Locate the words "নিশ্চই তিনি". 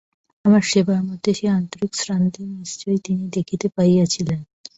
2.53-3.23